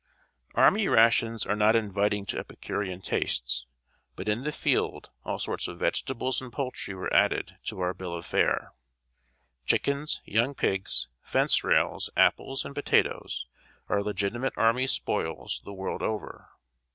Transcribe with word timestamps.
]Army 0.55 0.87
rations 0.87 1.45
are 1.45 1.55
not 1.55 1.75
inviting 1.75 2.25
to 2.25 2.39
epicurean 2.39 3.01
tastes; 3.01 3.67
but 4.15 4.27
in 4.27 4.43
the 4.43 4.51
field 4.51 5.11
all 5.23 5.37
sorts 5.37 5.67
of 5.67 5.77
vegetables 5.77 6.41
and 6.41 6.51
poultry 6.51 6.95
were 6.95 7.13
added 7.13 7.57
to 7.65 7.79
our 7.81 7.93
bill 7.93 8.15
of 8.15 8.25
fare. 8.25 8.73
Chickens, 9.67 10.19
young 10.25 10.55
pigs, 10.55 11.07
fence 11.21 11.63
rails, 11.63 12.09
apples, 12.17 12.65
and 12.65 12.73
potatoes, 12.73 13.45
are 13.89 14.01
legitimate 14.01 14.53
army 14.57 14.87
spoils 14.87 15.61
the 15.65 15.73
world 15.73 16.01
over. 16.01 16.49